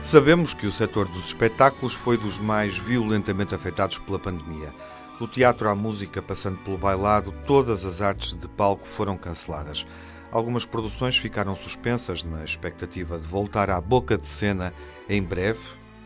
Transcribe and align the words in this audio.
Sabemos 0.00 0.54
que 0.54 0.66
o 0.66 0.70
setor 0.70 1.08
dos 1.08 1.26
espetáculos 1.26 1.92
foi 1.92 2.16
dos 2.16 2.38
mais 2.38 2.78
violentamente 2.78 3.54
afetados 3.54 3.98
pela 3.98 4.18
pandemia. 4.18 4.72
Do 5.18 5.26
teatro 5.26 5.68
à 5.68 5.74
música, 5.74 6.22
passando 6.22 6.58
pelo 6.58 6.78
bailado, 6.78 7.34
todas 7.44 7.84
as 7.84 8.00
artes 8.00 8.36
de 8.36 8.46
palco 8.46 8.86
foram 8.86 9.16
canceladas. 9.16 9.84
Algumas 10.30 10.64
produções 10.64 11.16
ficaram 11.16 11.56
suspensas 11.56 12.22
na 12.22 12.44
expectativa 12.44 13.18
de 13.18 13.26
voltar 13.26 13.70
à 13.70 13.80
boca 13.80 14.16
de 14.16 14.26
cena 14.26 14.72
em 15.08 15.22
breve, 15.22 15.60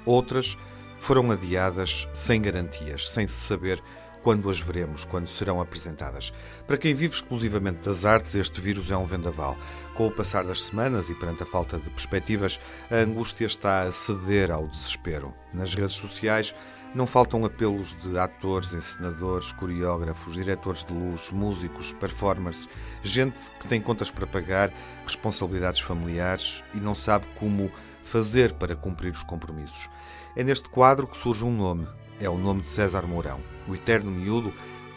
outras 0.06 0.56
foram 0.98 1.30
adiadas 1.30 2.08
sem 2.12 2.40
garantias, 2.40 3.10
sem 3.10 3.28
se 3.28 3.34
saber 3.34 3.82
quando 4.22 4.50
as 4.50 4.60
veremos, 4.60 5.04
quando 5.04 5.28
serão 5.28 5.60
apresentadas. 5.60 6.32
Para 6.66 6.78
quem 6.78 6.94
vive 6.94 7.14
exclusivamente 7.14 7.80
das 7.80 8.04
artes, 8.04 8.34
este 8.34 8.60
vírus 8.60 8.90
é 8.90 8.96
um 8.96 9.06
vendaval. 9.06 9.56
Com 9.94 10.06
o 10.06 10.10
passar 10.10 10.44
das 10.44 10.64
semanas 10.64 11.10
e 11.10 11.14
perante 11.14 11.42
a 11.42 11.46
falta 11.46 11.78
de 11.78 11.90
perspectivas, 11.90 12.60
a 12.90 12.96
angústia 12.96 13.46
está 13.46 13.82
a 13.82 13.92
ceder 13.92 14.50
ao 14.50 14.66
desespero. 14.66 15.34
Nas 15.52 15.74
redes 15.74 15.96
sociais 15.96 16.54
não 16.94 17.06
faltam 17.06 17.44
apelos 17.44 17.94
de 17.98 18.18
atores, 18.18 18.72
encenadores, 18.72 19.52
coreógrafos, 19.52 20.34
diretores 20.34 20.84
de 20.84 20.92
luz, 20.92 21.30
músicos, 21.30 21.92
performers, 21.92 22.68
gente 23.02 23.50
que 23.60 23.68
tem 23.68 23.80
contas 23.80 24.10
para 24.10 24.26
pagar, 24.26 24.72
responsabilidades 25.04 25.80
familiares 25.80 26.62
e 26.74 26.78
não 26.78 26.94
sabe 26.94 27.26
como 27.38 27.70
fazer 28.02 28.54
para 28.54 28.74
cumprir 28.74 29.12
os 29.12 29.22
compromissos. 29.22 29.90
É 30.34 30.42
neste 30.42 30.68
quadro 30.68 31.06
que 31.06 31.16
surge 31.16 31.44
um 31.44 31.54
nome, 31.54 31.86
é 32.20 32.28
o 32.28 32.36
nome 32.36 32.60
de 32.60 32.66
César 32.66 33.06
Mourão, 33.06 33.40
o 33.68 33.74
eterno 33.74 34.10
miúdo 34.10 34.52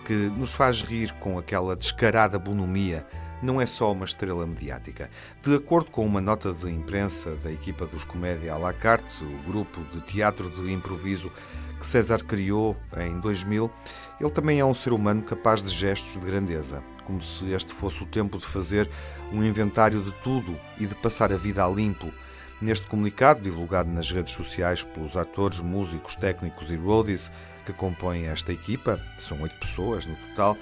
que 0.05 0.13
nos 0.13 0.51
faz 0.51 0.81
rir 0.81 1.13
com 1.19 1.37
aquela 1.37 1.75
descarada 1.75 2.39
bonomia. 2.39 3.05
Não 3.41 3.59
é 3.59 3.65
só 3.65 3.91
uma 3.91 4.05
estrela 4.05 4.45
mediática. 4.45 5.09
De 5.41 5.55
acordo 5.55 5.89
com 5.89 6.05
uma 6.05 6.21
nota 6.21 6.53
de 6.53 6.69
imprensa 6.69 7.35
da 7.37 7.51
equipa 7.51 7.87
dos 7.87 8.03
Comédia 8.03 8.53
à 8.53 8.57
la 8.57 8.73
carte, 8.73 9.23
o 9.23 9.51
grupo 9.51 9.81
de 9.91 9.99
teatro 10.01 10.49
de 10.49 10.71
improviso 10.71 11.31
que 11.79 11.85
César 11.85 12.23
criou 12.23 12.77
em 12.97 13.19
2000, 13.19 13.71
ele 14.19 14.29
também 14.29 14.59
é 14.59 14.65
um 14.65 14.73
ser 14.73 14.93
humano 14.93 15.23
capaz 15.23 15.63
de 15.63 15.69
gestos 15.69 16.13
de 16.13 16.19
grandeza, 16.19 16.83
como 17.05 17.21
se 17.21 17.51
este 17.51 17.73
fosse 17.73 18.03
o 18.03 18.05
tempo 18.05 18.37
de 18.37 18.45
fazer 18.45 18.87
um 19.33 19.43
inventário 19.43 20.01
de 20.01 20.11
tudo 20.21 20.55
e 20.79 20.85
de 20.85 20.93
passar 20.93 21.33
a 21.33 21.37
vida 21.37 21.65
a 21.65 21.69
limpo 21.69 22.11
Neste 22.61 22.85
comunicado, 22.85 23.41
divulgado 23.41 23.89
nas 23.89 24.11
redes 24.11 24.33
sociais 24.33 24.83
pelos 24.83 25.17
atores, 25.17 25.59
músicos, 25.59 26.15
técnicos 26.15 26.69
e 26.69 26.75
roadies 26.75 27.31
que 27.65 27.73
compõem 27.73 28.27
esta 28.27 28.53
equipa, 28.53 29.01
são 29.17 29.41
oito 29.41 29.55
pessoas 29.55 30.05
no 30.05 30.15
total, 30.15 30.55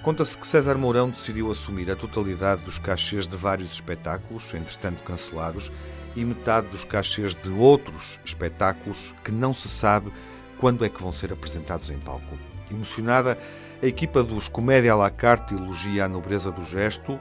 conta-se 0.00 0.38
que 0.38 0.46
César 0.46 0.76
Mourão 0.76 1.10
decidiu 1.10 1.50
assumir 1.50 1.90
a 1.90 1.96
totalidade 1.96 2.62
dos 2.62 2.78
cachês 2.78 3.26
de 3.26 3.36
vários 3.36 3.72
espetáculos, 3.72 4.54
entretanto 4.54 5.02
cancelados, 5.02 5.72
e 6.14 6.24
metade 6.24 6.68
dos 6.68 6.84
cachês 6.84 7.34
de 7.34 7.48
outros 7.50 8.20
espetáculos 8.24 9.12
que 9.24 9.32
não 9.32 9.52
se 9.52 9.68
sabe 9.68 10.12
quando 10.56 10.84
é 10.84 10.88
que 10.88 11.02
vão 11.02 11.12
ser 11.12 11.32
apresentados 11.32 11.90
em 11.90 11.98
palco. 11.98 12.38
Emocionada, 12.70 13.36
a 13.82 13.86
equipa 13.86 14.22
dos 14.22 14.48
Comédia 14.48 14.92
à 14.92 14.96
la 14.96 15.10
carte 15.10 15.54
elogia 15.54 16.04
a 16.04 16.08
nobreza 16.08 16.52
do 16.52 16.62
gesto, 16.62 17.18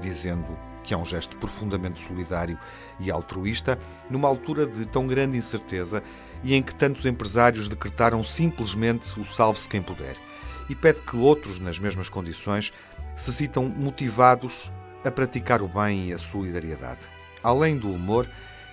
dizendo 0.00 0.56
que 0.84 0.94
é 0.94 0.96
um 0.96 1.04
gesto 1.04 1.36
profundamente 1.38 2.00
solidário 2.00 2.58
e 3.00 3.10
altruísta, 3.10 3.78
numa 4.08 4.28
altura 4.28 4.66
de 4.66 4.84
tão 4.84 5.06
grande 5.06 5.38
incerteza 5.38 6.02
e 6.44 6.54
em 6.54 6.62
que 6.62 6.74
tantos 6.74 7.06
empresários 7.06 7.68
decretaram 7.68 8.22
simplesmente 8.22 9.18
o 9.18 9.24
salve-se 9.24 9.68
quem 9.68 9.82
puder. 9.82 10.16
E 10.68 10.74
pede 10.74 11.00
que 11.00 11.16
outros, 11.16 11.58
nas 11.58 11.78
mesmas 11.78 12.08
condições, 12.08 12.72
se 13.16 13.32
sintam 13.32 13.64
motivados 13.64 14.70
a 15.04 15.10
praticar 15.10 15.62
o 15.62 15.68
bem 15.68 16.08
e 16.08 16.12
a 16.12 16.18
solidariedade. 16.18 17.08
Além 17.42 17.76
do 17.76 17.90
humor, 17.90 18.28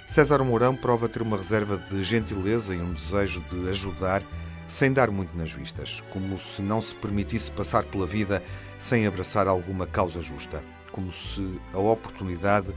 César 0.07 0.43
Mourão 0.43 0.75
prova 0.75 1.07
ter 1.07 1.21
uma 1.21 1.37
reserva 1.37 1.77
de 1.77 2.03
gentileza 2.03 2.75
e 2.75 2.81
um 2.81 2.93
desejo 2.93 3.41
de 3.49 3.69
ajudar 3.69 4.21
sem 4.67 4.91
dar 4.91 5.11
muito 5.11 5.35
nas 5.35 5.51
vistas, 5.51 6.01
como 6.09 6.39
se 6.39 6.61
não 6.61 6.81
se 6.81 6.95
permitisse 6.95 7.51
passar 7.51 7.83
pela 7.83 8.07
vida 8.07 8.41
sem 8.79 9.05
abraçar 9.05 9.47
alguma 9.47 9.85
causa 9.85 10.21
justa 10.21 10.63
como 10.91 11.11
se 11.11 11.59
a 11.73 11.79
oportunidade 11.79 12.73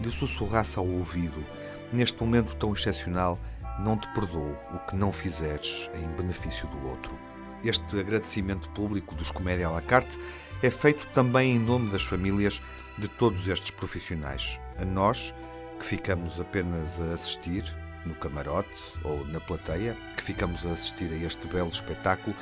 lhe 0.00 0.10
sussurrasse 0.10 0.78
ao 0.78 0.86
ouvido: 0.86 1.44
Neste 1.92 2.20
momento 2.20 2.56
tão 2.56 2.72
excepcional, 2.72 3.38
não 3.78 3.96
te 3.96 4.08
perdoo 4.08 4.56
o 4.74 4.78
que 4.86 4.96
não 4.96 5.12
fizeres 5.12 5.90
em 5.94 6.06
benefício 6.16 6.68
do 6.68 6.88
outro. 6.88 7.18
Este 7.64 7.98
agradecimento 7.98 8.68
público 8.70 9.14
dos 9.14 9.30
Comédia 9.30 9.68
à 9.68 9.70
la 9.70 9.80
carte 9.80 10.18
é 10.62 10.70
feito 10.70 11.06
também 11.08 11.56
em 11.56 11.58
nome 11.58 11.90
das 11.90 12.02
famílias 12.02 12.60
de 12.98 13.08
todos 13.08 13.46
estes 13.48 13.70
profissionais. 13.70 14.60
A 14.78 14.84
nós, 14.84 15.34
que 15.78 15.86
ficamos 15.86 16.40
apenas 16.40 17.00
a 17.00 17.14
assistir, 17.14 17.64
no 18.04 18.14
camarote 18.14 18.82
ou 19.04 19.24
na 19.26 19.40
plateia, 19.40 19.96
que 20.16 20.22
ficamos 20.22 20.66
a 20.66 20.70
assistir 20.70 21.12
a 21.12 21.16
este 21.16 21.46
belo 21.46 21.68
espetáculo, 21.68 22.34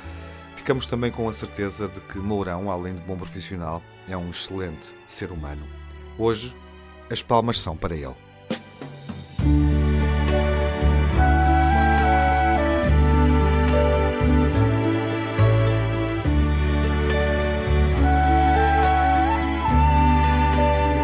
ficamos 0.61 0.85
também 0.85 1.09
com 1.09 1.27
a 1.27 1.33
certeza 1.33 1.87
de 1.87 1.99
que 2.01 2.19
Mourão, 2.19 2.69
além 2.69 2.93
de 2.93 2.99
bom 3.01 3.17
profissional, 3.17 3.81
é 4.07 4.15
um 4.15 4.29
excelente 4.29 4.93
ser 5.07 5.31
humano. 5.31 5.63
Hoje, 6.19 6.55
as 7.09 7.23
palmas 7.23 7.59
são 7.59 7.75
para 7.75 7.95
ele. 7.95 8.05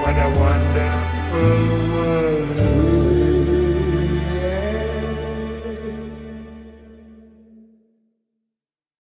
What 0.03 0.19
a 0.19 0.29
wonderful 0.37 1.95
world. 1.95 2.26